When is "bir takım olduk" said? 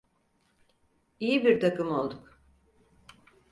1.45-2.39